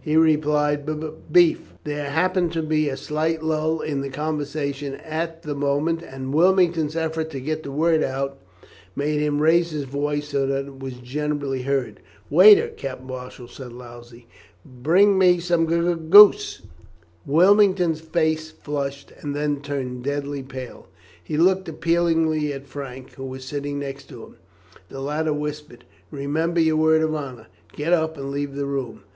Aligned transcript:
He 0.00 0.16
replied, 0.16 0.84
"B 0.84 0.94
b 0.94 0.98
b 0.98 1.06
b 1.06 1.12
beef." 1.30 1.72
There 1.84 2.10
happened 2.10 2.50
to 2.54 2.62
be 2.64 2.88
a 2.88 2.96
slight 2.96 3.40
lull 3.44 3.80
in 3.80 4.00
the 4.00 4.08
conversation 4.08 4.94
at 4.94 5.42
the 5.44 5.54
moment, 5.54 6.02
and 6.02 6.34
Wilmington's 6.34 6.96
effort 6.96 7.30
to 7.30 7.40
get 7.40 7.62
the 7.62 7.70
word 7.70 8.02
out 8.02 8.36
made 8.96 9.20
him 9.20 9.40
raise 9.40 9.70
his 9.70 9.84
voice 9.84 10.30
so 10.30 10.44
that 10.48 10.66
it 10.66 10.80
was 10.80 10.94
generally 10.94 11.62
heard. 11.62 12.00
"Waiter," 12.30 12.66
Captain 12.76 13.06
Marshall 13.06 13.46
said 13.46 13.72
loudly, 13.72 14.26
"bring 14.64 15.16
me 15.16 15.38
some 15.38 15.68
g 15.68 15.76
g 15.76 15.80
g 15.80 15.94
g 15.94 16.00
goose." 16.10 16.62
Wilmington's 17.24 18.00
face 18.00 18.50
flushed 18.50 19.12
and 19.20 19.36
then 19.36 19.60
turned 19.60 20.02
deadly 20.02 20.42
pale. 20.42 20.88
He 21.22 21.36
looked 21.36 21.68
appealingly 21.68 22.52
at 22.52 22.66
Frank, 22.66 23.12
who 23.12 23.24
was 23.26 23.44
sitting 23.44 23.78
next 23.78 24.06
to 24.08 24.24
him. 24.24 24.36
The 24.88 24.98
latter 25.00 25.32
whispered, 25.32 25.84
"Remember 26.10 26.58
your 26.58 26.74
word 26.76 27.02
of 27.02 27.14
honour. 27.14 27.46
Get 27.72 27.92
up 27.92 28.16
and 28.16 28.32
leave 28.32 28.56
the 28.56 28.66
room." 28.66 29.02